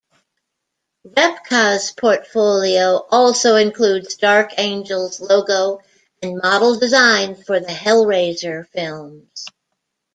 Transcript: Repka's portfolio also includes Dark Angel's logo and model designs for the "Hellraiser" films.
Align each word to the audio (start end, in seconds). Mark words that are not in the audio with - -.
Repka's 1.05 1.91
portfolio 1.91 3.05
also 3.11 3.55
includes 3.55 4.15
Dark 4.15 4.57
Angel's 4.57 5.19
logo 5.19 5.81
and 6.23 6.39
model 6.41 6.79
designs 6.79 7.43
for 7.43 7.59
the 7.59 7.67
"Hellraiser" 7.67 8.67
films. 8.69 9.45